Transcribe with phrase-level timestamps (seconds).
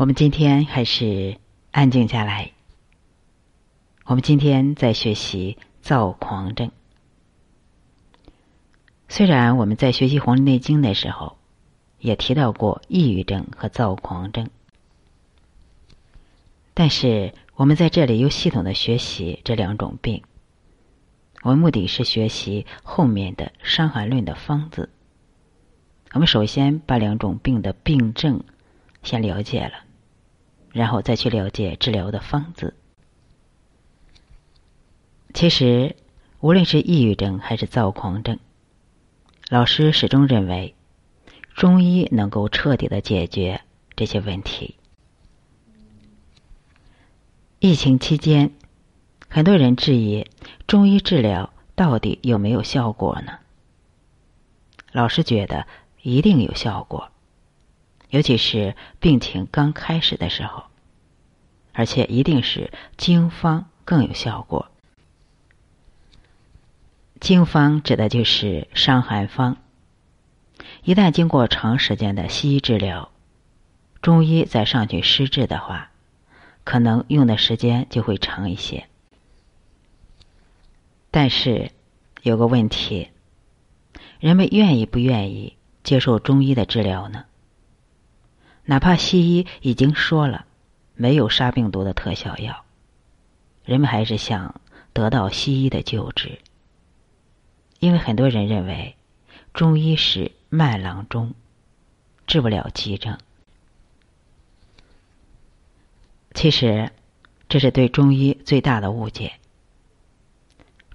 [0.00, 1.36] 我们今天还是
[1.72, 2.52] 安静下来。
[4.06, 6.70] 我们今天在学习躁狂症。
[9.10, 11.36] 虽然我们在学习《黄帝内经》的时候，
[11.98, 14.48] 也提到过抑郁症和躁狂症，
[16.72, 20.22] 但是我们在这里又系统的学习这两种病。
[21.42, 24.88] 我们目的是学习后面的《伤寒论》的方子。
[26.14, 28.42] 我们首先把两种病的病症
[29.02, 29.89] 先了解了。
[30.72, 32.74] 然后再去了解治疗的方子。
[35.32, 35.96] 其实，
[36.40, 38.38] 无论是抑郁症还是躁狂症，
[39.48, 40.74] 老师始终认为，
[41.54, 43.62] 中医能够彻底的解决
[43.94, 44.76] 这些问题。
[47.58, 48.52] 疫情期间，
[49.28, 50.26] 很多人质疑
[50.66, 53.38] 中医治疗到底有没有效果呢？
[54.92, 55.66] 老师觉得
[56.02, 57.09] 一定有效果。
[58.10, 60.64] 尤其是病情刚开始的时候，
[61.72, 64.68] 而且一定是经方更有效果。
[67.20, 69.56] 经方指的就是伤寒方。
[70.82, 73.10] 一旦经过长时间的西医治疗，
[74.02, 75.90] 中医再上去施治的话，
[76.64, 78.86] 可能用的时间就会长一些。
[81.10, 81.70] 但是
[82.22, 83.08] 有个问题，
[84.18, 87.24] 人们愿意不愿意接受中医的治疗呢？
[88.64, 90.44] 哪怕西医已经说了
[90.94, 92.64] 没有杀病毒的特效药，
[93.64, 94.60] 人们还是想
[94.92, 96.38] 得到西医的救治，
[97.78, 98.96] 因为很多人认为
[99.52, 101.34] 中医是慢郎中，
[102.26, 103.18] 治不了急症。
[106.32, 106.92] 其实
[107.48, 109.32] 这是对中医最大的误解。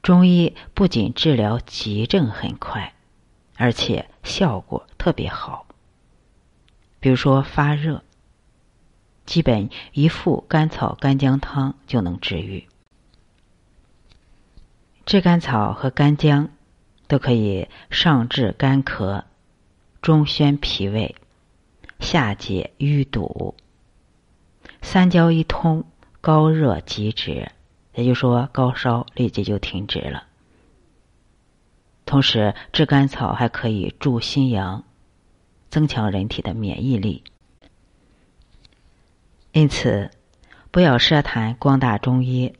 [0.01, 2.93] 中医不仅治疗急症很快，
[3.57, 5.64] 而且效果特别好。
[7.05, 8.01] 比如说发热，
[9.27, 12.67] 基本一副甘草干姜汤就能治愈。
[15.05, 16.49] 炙甘草和干姜
[17.07, 19.25] 都可以上治干咳，
[20.01, 21.15] 中宣脾胃，
[21.99, 23.53] 下解淤堵。
[24.81, 25.83] 三焦一通，
[26.21, 27.51] 高热即止，
[27.93, 30.23] 也就是说高烧立即就停止了。
[32.07, 34.83] 同时，炙甘草还可以助心阳。
[35.75, 37.21] 增强人体的免疫力，
[39.51, 40.09] 因此
[40.71, 42.55] 不要奢谈光大中医。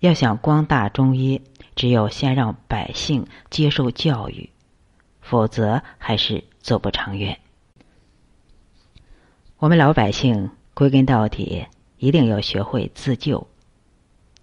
[0.00, 1.40] 要想光大中医，
[1.76, 4.50] 只有先让百姓接受教育，
[5.20, 7.38] 否则还是走不长远。
[9.58, 11.66] 我们老百姓归根到底，
[11.98, 13.46] 一定要学会自救。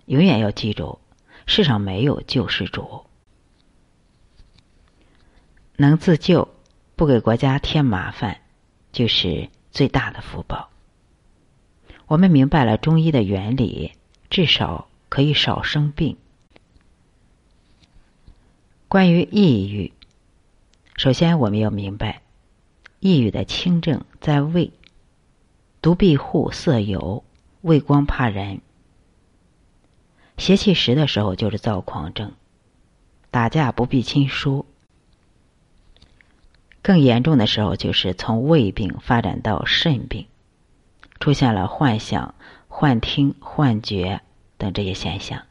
[0.06, 0.98] 永远要记住，
[1.46, 3.06] 世上没有救世主，
[5.76, 6.48] 能自救。
[7.04, 8.40] 不给国家添麻烦，
[8.94, 10.70] 就是最大的福报。
[12.06, 13.92] 我们明白了中医的原理，
[14.30, 16.16] 至少可以少生病。
[18.88, 19.92] 关于抑郁，
[20.96, 22.22] 首先我们要明白，
[23.02, 24.72] 抑郁的轻症在胃，
[25.82, 27.26] 独闭户色疣，
[27.60, 28.62] 畏光怕人，
[30.38, 32.32] 邪气实的时候就是躁狂症，
[33.30, 34.66] 打架不避亲疏。
[36.84, 40.28] 更严重的时候，就是从胃病发展到肾病，
[41.20, 42.36] 出现了幻想、
[42.68, 44.22] 幻听、幻觉
[44.58, 45.42] 等这些现象。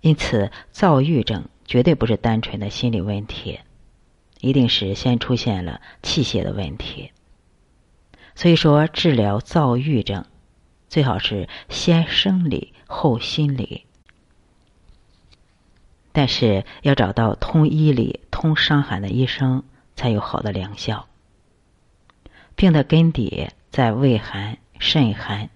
[0.00, 3.58] 因此，躁郁症绝对不是单纯的心理问题，
[4.40, 7.10] 一定是先出现了气血的问题。
[8.36, 10.24] 所以说，治疗躁郁症，
[10.88, 13.87] 最好是先生理后心理。
[16.12, 19.62] 但是要找到通医理、通伤寒的医生，
[19.94, 21.06] 才有好的疗效。
[22.56, 25.50] 病的根底在胃寒、肾寒，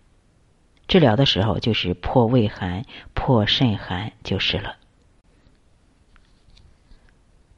[0.87, 4.77] 治疗的时候就是破胃寒、破肾寒就是了。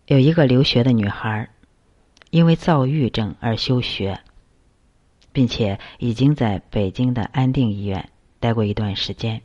[0.06, 1.50] 有一个留学的女孩，
[2.31, 4.20] 因为躁郁症而休学，
[5.32, 8.08] 并且已经在北京的安定医院
[8.41, 9.43] 待过一段时间。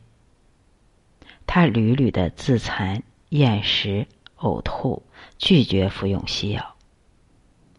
[1.46, 3.02] 她屡屡的自残。
[3.30, 5.04] 厌食、呕吐，
[5.38, 6.74] 拒绝服用西药，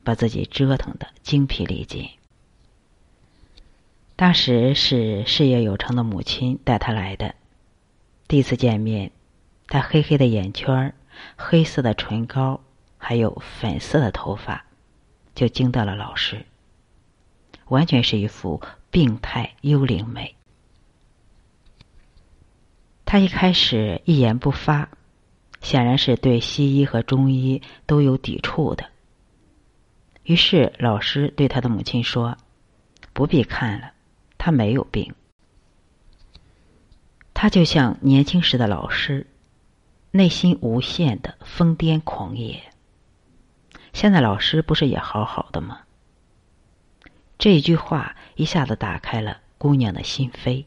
[0.03, 2.09] 把自己折腾的精疲力尽。
[4.15, 7.36] 当时是事业有成的母亲带他来的，
[8.30, 9.12] 第一次见面，
[9.68, 10.95] 他黑黑的眼圈、
[11.36, 12.62] 黑色的唇膏，
[12.97, 14.65] 还有粉色的头发，
[15.36, 16.45] 就惊到了老师。
[17.68, 20.36] 完全是一副病态幽灵美。
[23.06, 24.88] 他一开始一言不发。
[25.61, 28.89] 显然是对西医和中医都有抵触的。
[30.23, 32.37] 于是老师对他的母亲说
[33.13, 33.93] ：“不必看了，
[34.37, 35.13] 他没有病。
[37.33, 39.25] 他就像年轻时的老师，
[40.11, 42.71] 内心无限的疯癫狂野。
[43.93, 45.81] 现在老师不是也好好的吗？
[47.37, 50.65] 这一句话一下子打开了姑娘的心扉。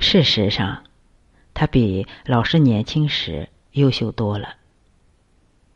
[0.00, 0.82] 事实上，
[1.54, 4.56] 他比老师年轻时优秀多了。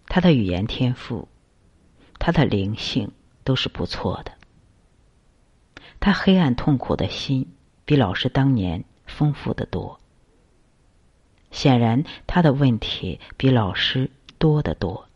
[0.06, 1.28] 他的语言天赋，
[2.18, 3.12] 他的灵性
[3.44, 4.32] 都是不错的。
[5.98, 7.54] 他黑暗痛苦的心。
[7.88, 9.98] 比老师当年丰富的多。
[11.50, 15.08] 显然，他的问题比老师多得多。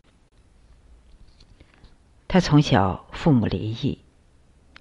[2.28, 3.98] 他从小父母离异，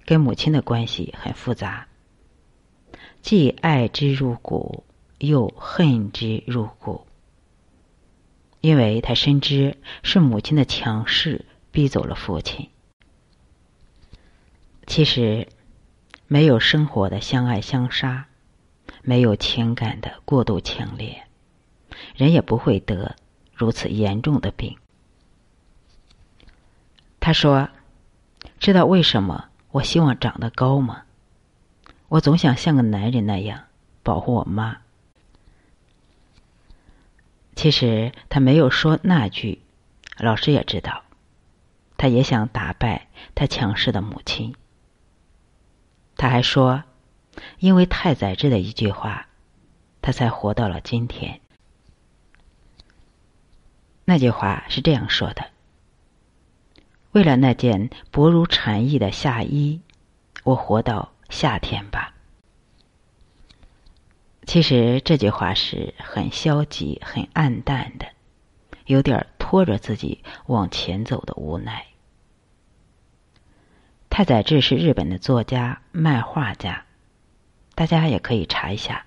[0.06, 1.86] 跟母亲的关系很复杂，
[3.20, 4.84] 既爱之入骨，
[5.22, 7.06] 又恨之入骨。
[8.60, 12.68] 因为他深知是母亲的强势逼走了父亲。
[14.86, 15.48] 其实。
[16.28, 18.24] 没有生活的相爱相杀，
[19.02, 21.24] 没有情感的过度强烈，
[22.16, 23.16] 人也不会得
[23.54, 24.78] 如此严重的病。
[27.20, 27.68] 他说
[28.58, 31.02] ：“知道为什么我希望长得高吗？
[32.08, 33.64] 我总想像个男人那样
[34.02, 34.78] 保护我妈。”
[37.54, 39.62] 其实他没有说那句，
[40.18, 41.02] 老师也知道，
[41.96, 44.54] 他也想打败他强势的母亲。
[46.16, 46.84] 他还说
[47.58, 49.26] ：“因为太宰治的一句话，
[50.00, 51.40] 他才活到了今天。”
[54.04, 55.50] 那句话是这样说的
[57.12, 59.80] ：“为了那件薄如蝉翼的夏衣，
[60.44, 62.11] 我活到夏天吧。”
[64.44, 68.06] 其实这句话是很消极、很暗淡的，
[68.86, 71.86] 有点拖着自己往前走的无奈。
[74.10, 76.84] 太宰治是日本的作家、漫画家，
[77.74, 79.06] 大家也可以查一下。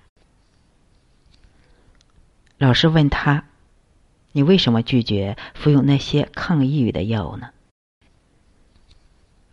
[2.58, 3.44] 老师问他
[4.32, 7.50] ：“你为什么拒绝服用那些抗抑郁的药呢？”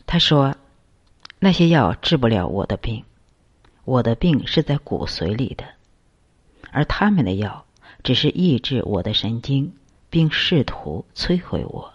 [0.08, 0.56] 他说
[1.40, 3.04] ：“那些药治不了我的病，
[3.86, 5.66] 我的病是在骨髓里的，
[6.72, 7.66] 而他们的药
[8.04, 9.74] 只是抑制我的神经，
[10.10, 11.94] 并试图摧毁我。”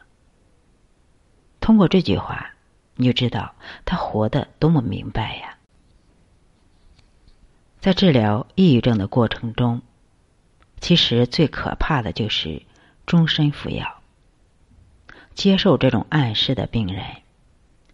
[1.61, 2.55] 通过这句话。
[3.01, 3.55] 你就知道
[3.85, 5.57] 他活得多么明白呀！
[7.79, 9.83] 在治疗抑郁症的过程中，
[10.81, 12.61] 其实最可怕的就是
[13.07, 14.03] 终身服药。
[15.37, 17.05] 接受这种暗示的病人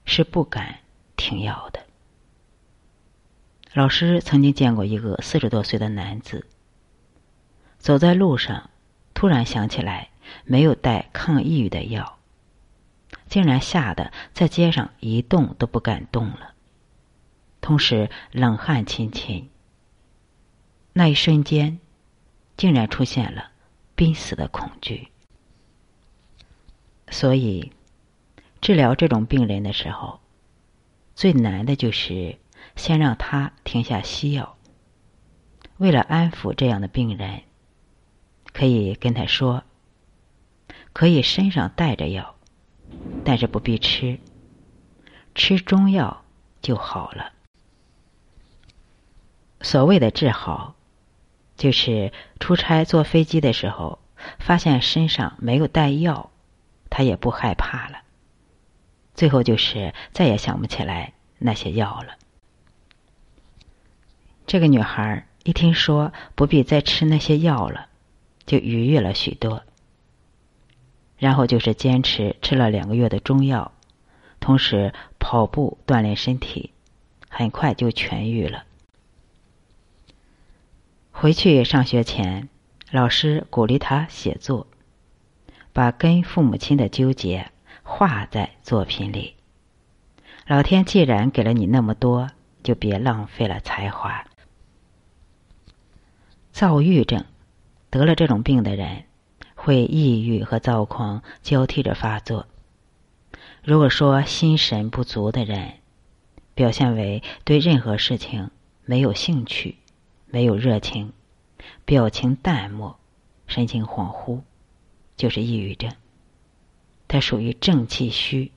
[0.06, 0.79] 是不敢
[1.17, 1.83] 停药的。
[3.75, 6.47] 老师曾经见过一个四十多岁的男子，
[7.79, 8.71] 走在路上，
[9.15, 10.11] 突然想起来
[10.44, 12.21] 没有带抗抑郁的药。
[13.26, 16.55] 竟然吓得在街上一动都不敢动了，
[17.61, 19.49] 同时冷汗沁沁。
[20.93, 21.81] 那一瞬间，
[22.56, 23.50] 竟然出现了
[23.97, 25.09] 濒死的恐惧。
[27.09, 27.73] 所以，
[28.61, 30.20] 治疗这种病人的时候，
[31.17, 32.38] 最难的就是
[32.76, 34.56] 先让他停下西药。
[35.76, 37.43] 为了安抚这样的病人，
[38.53, 39.65] 可以跟他说
[40.93, 42.37] ：“可以身上带着药。”
[43.25, 44.21] 但是不必吃，
[45.35, 46.22] 吃中药
[46.60, 47.32] 就好了。
[49.63, 50.77] 所谓的治好，
[51.56, 53.98] 就是出差坐飞机的时候，
[54.39, 56.31] 发现身上没有带药，
[56.91, 58.03] 他也不害怕了。
[59.15, 62.17] 最后就是再也想不起来那些药了。
[64.46, 67.86] 这个女孩一听说不必再吃那些药了，
[68.46, 69.63] 就愉悦了许多。
[71.17, 73.72] 然后就是坚持吃了两个月的中药，
[74.41, 76.72] 同时跑步锻炼身体，
[77.29, 78.65] 很快就痊愈了。
[81.13, 82.48] 回去上学前，
[82.91, 84.67] 老师鼓励他写作，
[85.72, 87.51] 把跟父母亲的纠结
[87.82, 89.34] 画在作品里。
[90.46, 92.31] 老天既然给了你那么多，
[92.63, 94.27] 就别浪费了才华。
[96.55, 97.25] 躁郁症，
[97.91, 99.06] 得了这种病的人。
[99.56, 102.46] 会抑郁和躁狂交替着发作。
[103.65, 105.73] 如果说心神不足的人，
[106.55, 108.53] 表现为对任何事情
[108.84, 109.79] 没有兴趣、
[110.27, 111.13] 没有热情、
[111.84, 112.96] 表情淡漠、
[113.49, 114.43] 神情恍惚，
[115.17, 115.91] 就是抑郁症。
[117.08, 118.53] 它属于正气虚。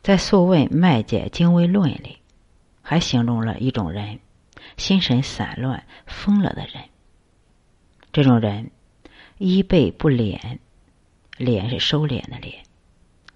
[0.00, 2.18] 在《素问·脉解经微论》里，
[2.82, 4.20] 还形容了一种人：
[4.76, 6.84] 心神散乱、疯了的人。
[8.12, 8.70] 这种人。
[9.40, 10.58] 衣背不敛，
[11.36, 12.54] 敛是收敛的敛；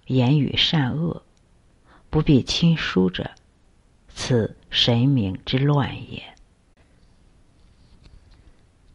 [0.05, 1.23] 言语善恶，
[2.09, 3.31] 不必亲疏者，
[4.09, 6.21] 此神明之乱也。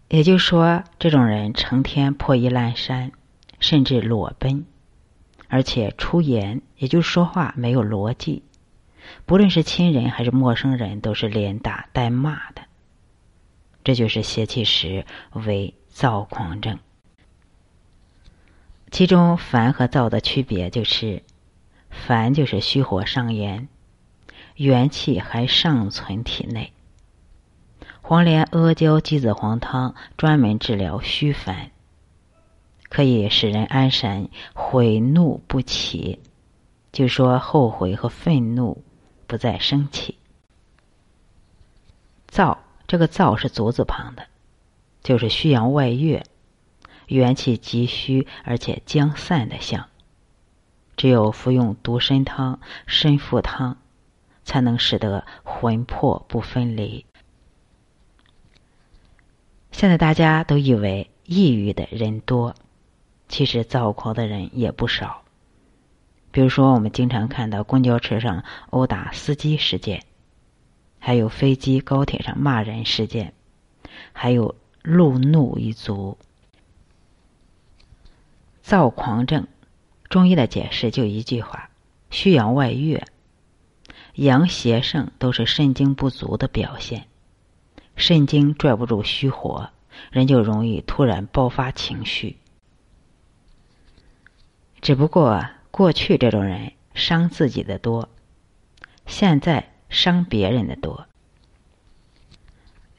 [0.08, 3.12] 也就是说，这种人成天破衣烂衫，
[3.58, 4.66] 甚至裸奔，
[5.48, 8.42] 而且出言，也就是说话没有逻辑，
[9.26, 12.62] 不论是亲人还是陌生人，都是连打带骂的。
[13.84, 16.78] 这就是邪气时为躁狂症。
[18.90, 21.22] 其中烦和躁的区别就是，
[21.90, 23.68] 烦就是虚火上炎，
[24.56, 26.72] 元气还尚存体内。
[28.00, 31.70] 黄连阿胶鸡子黄汤专门治疗虚烦，
[32.88, 36.20] 可以使人安神，悔怒不起，
[36.90, 38.82] 就说后悔和愤怒
[39.28, 40.18] 不再生气。
[42.28, 42.58] 燥，
[42.88, 44.26] 这个燥是足字旁的，
[45.02, 46.24] 就是虚阳外越，
[47.06, 49.88] 元气急虚而且将散的象。
[50.96, 52.58] 只有服用独参汤、
[52.88, 53.76] 参附汤，
[54.44, 57.06] 才能使得魂魄不分离。
[59.70, 62.54] 现在大家都以为抑郁的人多，
[63.28, 65.22] 其实躁狂的人也不少。
[66.30, 70.04] 比如说，我们经常看到公交车上殴打司机事件，
[70.98, 73.32] 还有飞机、高铁上骂人事件，
[74.12, 76.18] 还有路怒一族。
[78.60, 79.46] 躁狂症，
[80.10, 81.70] 中医的解释就一句话：
[82.10, 83.06] 虚阳外越，
[84.14, 87.06] 阳邪盛都是肾精不足的表现。
[87.96, 89.70] 肾精拽不住虚火，
[90.10, 92.36] 人就容易突然爆发情绪。
[94.80, 95.44] 只不过
[95.78, 98.08] 过去这种人伤自己的多，
[99.06, 101.06] 现在伤别人的多。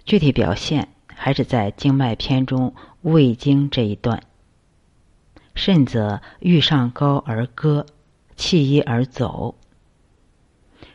[0.06, 4.24] 具体表现还是在经脉篇中胃经这一段。
[5.56, 7.86] 肾则欲上高而歌，
[8.38, 9.56] 气一而走。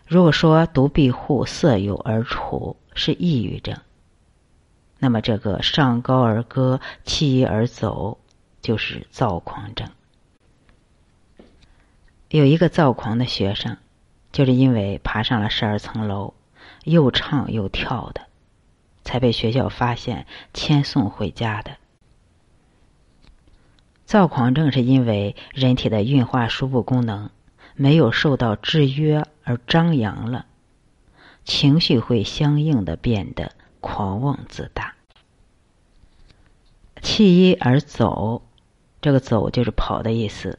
[0.06, 3.76] 如果说独闭户色有而处，是抑郁症。
[4.98, 8.16] 那么，这个上高而歌，弃而走，
[8.62, 9.86] 就是躁狂症。
[12.28, 13.76] 有一个躁狂的学生，
[14.32, 16.34] 就是因为爬上了十二层楼，
[16.84, 18.22] 又唱又跳的，
[19.04, 21.76] 才被学校发现，签送回家的。
[24.04, 27.30] 躁狂症是因为人体的运化输布功能
[27.74, 30.46] 没有受到制约而张扬了，
[31.44, 34.94] 情绪会相应的变得狂妄自大。
[37.00, 38.42] 弃衣而走，
[39.00, 40.58] 这个“走”就是跑的意思，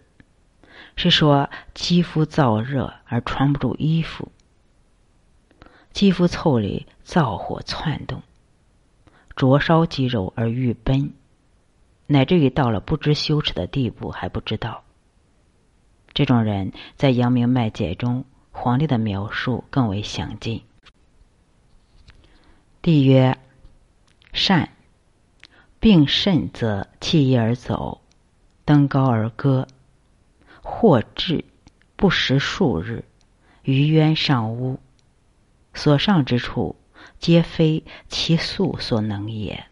[0.96, 4.32] 是说肌肤燥热而穿不住衣服，
[5.92, 8.24] 肌肤腠理燥火窜动，
[9.36, 11.14] 灼烧肌肉而欲奔，
[12.08, 14.84] 乃至于到了不知羞耻的地步还不知道。
[16.14, 20.64] 这种人在《阳明脉解》中，皇帝的描述更为详尽。
[22.82, 23.38] 帝曰
[24.32, 24.70] ：“善。”
[25.78, 28.02] 病甚则弃衣而走，
[28.64, 29.68] 登高而歌，
[30.68, 31.46] 或至
[31.96, 33.06] 不食数日，
[33.62, 34.80] 于渊上屋，
[35.76, 36.76] 所上之处，
[37.20, 39.68] 皆非其素所能也。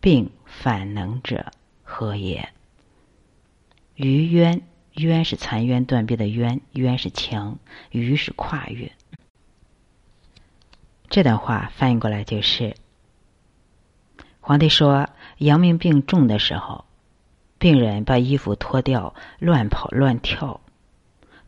[0.00, 1.52] 病反能者
[1.84, 2.48] 何也？
[3.94, 4.62] 于渊，
[4.94, 8.90] 渊是残垣断壁的渊，渊是墙，于是跨越。
[11.08, 12.74] 这段话翻译过来就是：
[14.40, 15.08] 皇帝说。
[15.38, 16.84] 阳明病重的时候，
[17.60, 20.62] 病人把衣服脱掉，乱跑乱跳，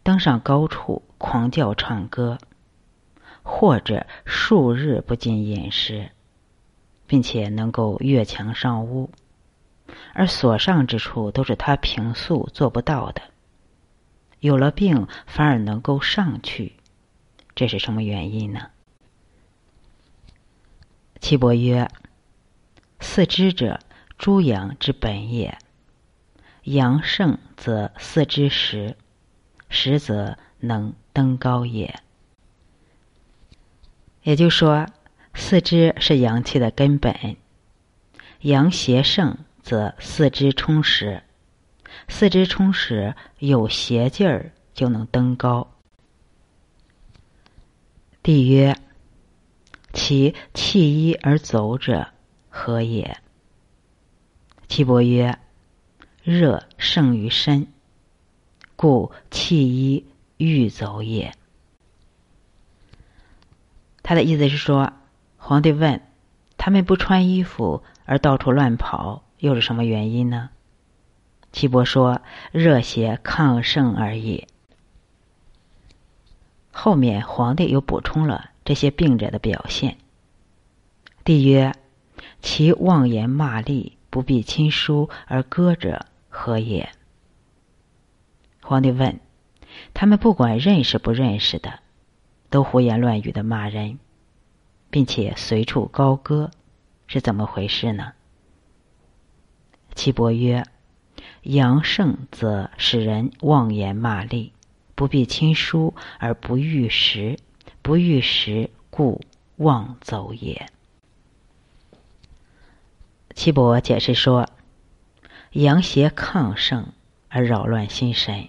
[0.02, 2.37] 登上高处狂叫唱歌，
[3.42, 6.11] 或者数日不进饮食，
[7.07, 9.11] 并且能够越墙上屋，
[10.12, 13.23] 而所上之处都是他平素做不到的。
[14.38, 16.75] 有了病反而能够上去，
[17.54, 18.66] 这是什么原因呢？
[21.23, 21.88] 岐伯曰。
[23.00, 23.81] 四肢者，
[24.19, 25.57] 诸阳之本也。
[26.64, 28.97] 阳盛则四肢实，
[29.69, 31.99] 实则能登高也。
[34.23, 34.87] 也就是说，
[35.35, 37.37] 四肢是阳气的根本。
[38.42, 41.23] 阳邪盛，则四肢充实。
[42.09, 45.73] 四肢充实，有邪劲儿，就能登高。
[48.23, 48.76] 帝曰：
[49.92, 52.09] 其弃衣而走者。
[52.49, 53.19] 何也？
[54.69, 55.38] 岐伯曰
[56.23, 57.67] ：“热胜于身，
[58.76, 61.35] 故弃衣欲走也。”
[64.02, 64.93] 他的意思是说，
[65.37, 66.02] 皇帝问
[66.57, 70.50] 他们不穿衣服而到处乱跑，又是什么原因呢？
[71.52, 74.47] 岐伯说：“热邪亢盛而已。”
[76.73, 79.99] 后面皇帝又补充了这些病者的表现。
[81.25, 81.75] 帝曰
[82.41, 86.88] ：“其妄言骂詈，不必亲疏而歌者何也？”
[88.64, 89.20] 皇帝问
[89.92, 91.80] ：“他们不管认识不认识的，
[92.48, 93.98] 都胡言乱语的骂人，
[94.90, 96.50] 并且随处高歌，
[97.06, 98.14] 是怎么回事呢？”
[99.94, 100.64] 岐伯曰
[101.42, 104.52] ：“阳盛则使人妄言骂詈，
[104.94, 107.38] 不必亲疏而不欲食，
[107.82, 109.20] 不欲食故
[109.56, 110.66] 妄走也。”
[113.34, 114.48] 岐伯解释说
[115.52, 116.92] ：“阳邪亢盛
[117.28, 118.49] 而扰乱心神，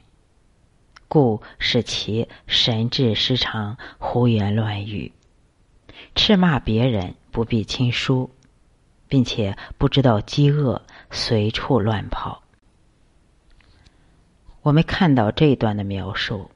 [1.09, 5.11] 故使其神志失常，胡言乱语，
[6.15, 8.31] 斥骂别人不必亲疏，
[9.09, 10.81] 并且不知道饥饿，
[11.11, 12.41] 随处乱跑。”
[14.63, 16.51] 我们看到这一段的描述，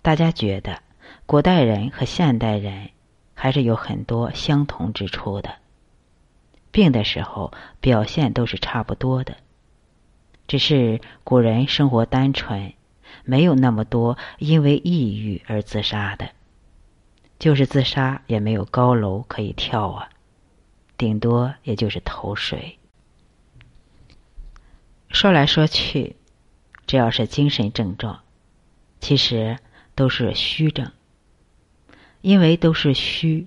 [0.00, 0.80] 大家觉得
[1.26, 2.88] 古代人和现代人
[3.34, 5.54] 还是有很多相同之处的。
[6.70, 9.36] 病的时候，表现都是差不多的，
[10.46, 12.72] 只是古人生活单纯，
[13.24, 16.30] 没有那么多因为抑郁而自杀的，
[17.38, 20.08] 就是自杀也没有高楼可以跳啊，
[20.96, 22.78] 顶多也就是投水。
[25.08, 26.16] 说来说去，
[26.86, 28.20] 只要是精神症状，
[29.00, 29.58] 其实
[29.94, 30.92] 都是虚症，
[32.20, 33.44] 因为都是虚，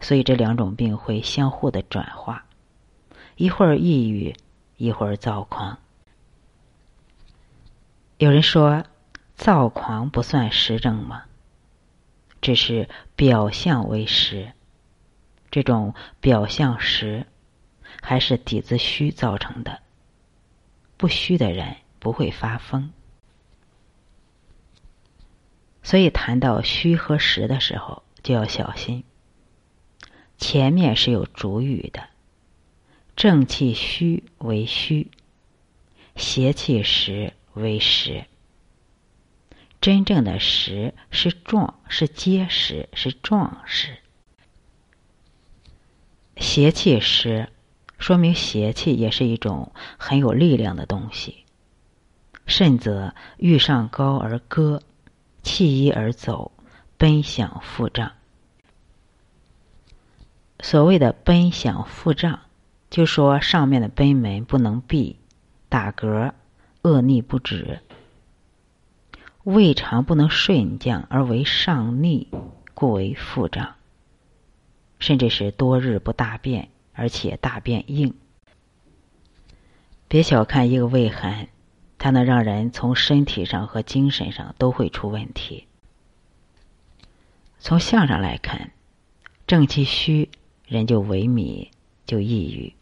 [0.00, 2.46] 所以这两种病会相互的转化。
[3.36, 4.34] 一会儿抑郁，
[4.76, 5.78] 一会儿躁狂。
[8.18, 8.84] 有人说，
[9.34, 11.24] 躁狂不算实症吗？
[12.40, 14.52] 只是表象为实。
[15.50, 17.26] 这种表象实，
[18.00, 19.80] 还是底子虚造成的。
[20.96, 22.92] 不虚的人不会发疯。
[25.82, 29.02] 所以谈到虚和实的时候，就要小心。
[30.38, 32.04] 前面是有主语的。
[33.16, 35.10] 正气虚为虚，
[36.16, 38.24] 邪气实为实。
[39.80, 43.96] 真正的实是壮，是结实，是壮实。
[46.36, 47.48] 邪气实，
[47.98, 51.44] 说明邪气也是一种很有力量的东西。
[52.46, 54.82] 甚则欲上高而歌，
[55.42, 56.52] 弃衣而走，
[56.96, 58.12] 奔向腹胀。
[60.60, 62.40] 所谓的奔向腹胀。
[62.90, 65.18] 就说上面的贲门不能闭，
[65.68, 66.32] 打嗝，
[66.84, 67.80] 恶逆不止，
[69.42, 72.28] 胃肠不能顺降而为上逆，
[72.74, 73.76] 故为腹胀，
[74.98, 78.12] 甚至是多日不大便，而且大便硬。
[80.08, 81.48] 别小看一个胃寒，
[81.96, 85.66] 它能让人从身体上和精神上都会出问题。
[87.58, 88.72] 从相上来看，
[89.46, 90.28] 正气虚，
[90.66, 91.70] 人就萎靡，
[92.04, 92.74] 就抑郁。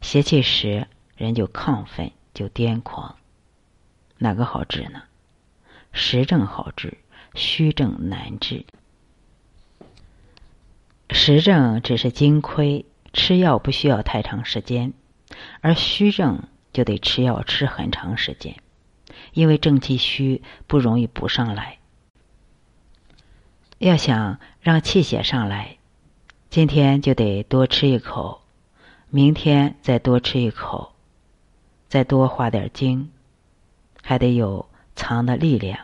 [0.00, 0.86] 邪气实，
[1.16, 3.16] 人就亢奋，就癫狂。
[4.18, 5.02] 哪个好治呢？
[5.92, 6.98] 实症好治，
[7.34, 8.64] 虚症难治。
[11.10, 14.92] 实症只是精亏，吃药不需要太长时间；
[15.60, 18.56] 而虚症就得吃药吃很长时间，
[19.34, 21.78] 因为正气虚不容易补上来。
[23.78, 25.76] 要想让气血上来，
[26.48, 28.40] 今天就得多吃一口。
[29.10, 30.91] 明天再多吃一口，
[31.92, 33.10] 再多花点精，
[34.02, 35.78] 还得有藏的力量，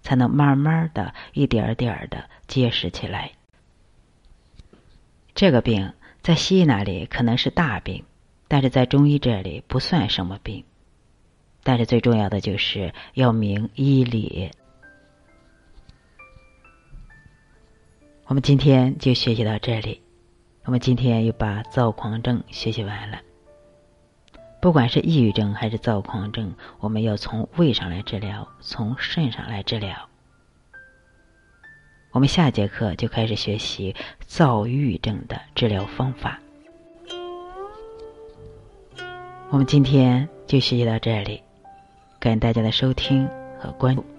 [0.00, 3.32] 才能慢慢的一点点的结实起来。
[5.34, 8.04] 这个病在西医那里可能是大病，
[8.46, 10.64] 但是在中医这里不算什么病。
[11.64, 14.52] 但是最重要的就是要明医理。
[18.26, 20.00] 我们今天就学习到这里。
[20.62, 23.18] 我们今天又把躁狂症学习完了。
[24.60, 30.08] 不管是抑郁症还是躁狂症，我们要从胃上来治疗，从肾上来治疗。
[32.10, 33.94] 我们下节课就开始学习
[34.26, 36.40] 躁郁症的治疗方法。
[39.50, 41.42] 我们今天就学习到这里，
[42.18, 43.28] 感谢大家的收听
[43.60, 44.15] 和关注。